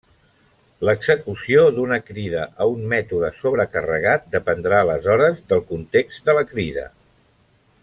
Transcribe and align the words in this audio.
L'execució 0.87 1.65
d'una 1.75 1.99
crida 2.07 2.45
a 2.65 2.67
un 2.77 2.81
mètode 2.93 3.29
sobrecarregat 3.41 4.25
dependrà 4.37 4.81
aleshores 4.87 5.47
del 5.53 5.63
context 5.75 6.31
de 6.31 6.37
la 6.41 6.47
crida. 6.55 6.89